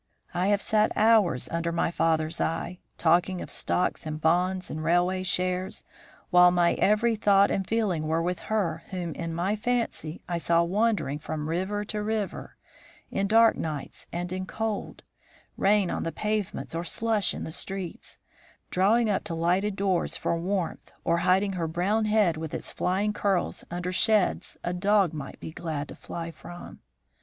I 0.33 0.47
have 0.47 0.63
sat 0.63 0.91
hours 0.97 1.47
under 1.49 1.71
my 1.71 1.91
father's 1.91 2.41
eye, 2.41 2.79
talking 2.97 3.39
of 3.39 3.51
stocks 3.51 4.07
and 4.07 4.19
bonds 4.19 4.71
and 4.71 4.83
railway 4.83 5.21
shares, 5.21 5.83
while 6.31 6.49
my 6.49 6.73
every 6.73 7.15
thought 7.15 7.51
and 7.51 7.67
feeling 7.67 8.07
were 8.07 8.23
with 8.23 8.39
her 8.49 8.81
whom 8.89 9.13
in 9.13 9.31
my 9.35 9.55
fancy 9.55 10.23
I 10.27 10.39
saw 10.39 10.63
wandering 10.63 11.19
from 11.19 11.47
river 11.47 11.85
to 11.85 12.01
river, 12.01 12.55
in 13.11 13.27
dark 13.27 13.55
nights 13.55 14.07
and 14.11 14.31
in 14.31 14.47
cold; 14.47 15.03
rain 15.55 15.91
on 15.91 16.01
the 16.01 16.11
pavements 16.11 16.73
or 16.73 16.83
slush 16.83 17.35
in 17.35 17.43
the 17.43 17.51
streets, 17.51 18.17
drawing 18.71 19.07
up 19.07 19.23
to 19.25 19.35
lighted 19.35 19.75
doors 19.75 20.17
for 20.17 20.35
warmth 20.35 20.91
or 21.03 21.19
hiding 21.19 21.53
her 21.53 21.67
brown 21.67 22.05
head 22.05 22.37
with 22.37 22.55
its 22.55 22.71
flying 22.71 23.13
curls 23.13 23.63
under 23.69 23.91
sheds 23.91 24.57
a 24.63 24.73
dog 24.73 25.13
might 25.13 25.39
be 25.39 25.51
glad 25.51 25.87
to 25.89 25.95
fly 25.95 26.31
from. 26.31 26.79